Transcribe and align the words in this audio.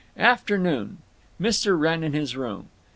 Afternoon; 0.17 0.97
Mr. 1.39 1.79
Wrenn 1.79 2.03
in 2.03 2.13
his 2.13 2.35
room. 2.35 2.69